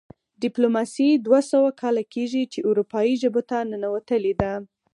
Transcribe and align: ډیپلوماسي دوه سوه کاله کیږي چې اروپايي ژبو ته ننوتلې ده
ډیپلوماسي 0.43 1.09
دوه 1.25 1.39
سوه 1.51 1.69
کاله 1.81 2.03
کیږي 2.13 2.43
چې 2.53 2.59
اروپايي 2.69 3.13
ژبو 3.23 3.41
ته 3.49 3.57
ننوتلې 3.71 4.33
ده 4.41 4.51